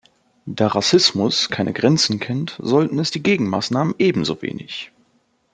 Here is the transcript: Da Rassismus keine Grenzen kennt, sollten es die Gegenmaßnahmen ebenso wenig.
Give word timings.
Da 0.47 0.65
Rassismus 0.65 1.51
keine 1.51 1.73
Grenzen 1.73 2.19
kennt, 2.19 2.57
sollten 2.59 2.97
es 2.97 3.11
die 3.11 3.21
Gegenmaßnahmen 3.21 3.93
ebenso 3.99 4.41
wenig. 4.41 4.91